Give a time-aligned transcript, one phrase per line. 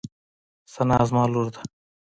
[0.73, 1.61] ثنا زما لور ده.